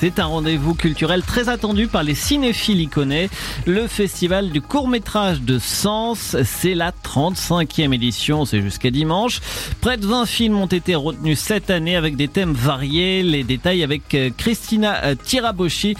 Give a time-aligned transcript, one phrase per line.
[0.00, 3.28] C'est un rendez-vous culturel très attendu par les cinéphiles iconais.
[3.66, 9.40] Le festival du court-métrage de Sens, c'est la 35e édition, c'est jusqu'à dimanche.
[9.80, 13.24] Près de 20 films ont été retenus cette année avec des thèmes variés.
[13.24, 15.96] Les détails avec euh, Christina euh, Tiraboschi,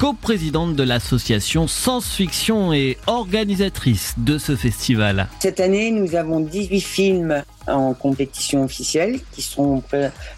[0.00, 5.28] coprésidente de l'association Sens Fiction et organisatrice de ce festival.
[5.40, 9.82] Cette année, nous avons 18 films en compétition officielle qui seront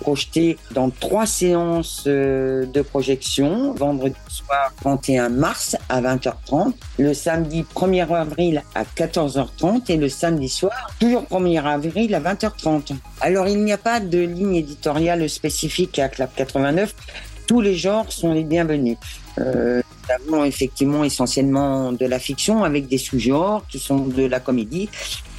[0.00, 3.74] projetés dans trois séances euh, de projection.
[3.74, 10.48] Vendredi soir 31 mars à 20h30, le samedi 1er avril à 14h30 et le samedi
[10.48, 12.94] soir, toujours 1er avril à 20h30.
[13.20, 16.94] Alors il n'y a pas de ligne éditoriale spécifique à Clap 89
[17.46, 18.96] tous les genres sont les bienvenus.
[19.38, 24.40] Euh, nous avons effectivement essentiellement de la fiction avec des sous-genres qui sont de la
[24.40, 24.88] comédie,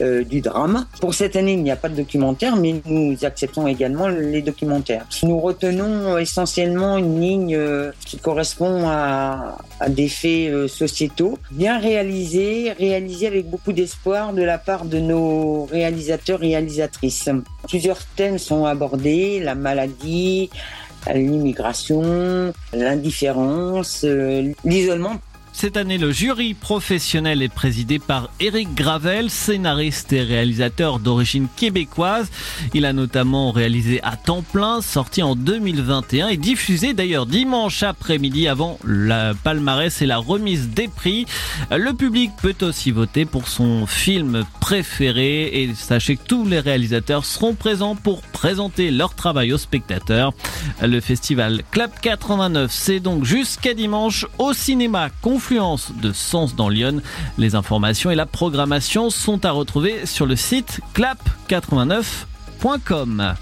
[0.00, 0.86] euh, du drame.
[1.00, 5.06] Pour cette année, il n'y a pas de documentaire, mais nous acceptons également les documentaires.
[5.22, 12.72] Nous retenons essentiellement une ligne euh, qui correspond à, des faits euh, sociétaux, bien réalisés,
[12.78, 17.28] réalisés avec beaucoup d'espoir de la part de nos réalisateurs réalisatrices.
[17.68, 20.50] Plusieurs thèmes sont abordés, la maladie,
[21.14, 25.16] l'immigration, l'indifférence, euh, l'isolement
[25.60, 32.30] cette année, le jury professionnel est présidé par Eric Gravel, scénariste et réalisateur d'origine québécoise.
[32.74, 38.46] Il a notamment réalisé À temps plein, sorti en 2021 et diffusé d'ailleurs dimanche après-midi
[38.46, 41.26] avant la palmarès et la remise des prix.
[41.72, 47.24] Le public peut aussi voter pour son film préféré et sachez que tous les réalisateurs
[47.24, 50.32] seront présents pour présenter leur travail aux spectateurs.
[50.80, 57.02] Le festival Clap 89, c'est donc jusqu'à dimanche au cinéma Confluence de Sens dans Lyon.
[57.36, 63.34] Les informations et la programmation sont à retrouver sur le site clap89.com.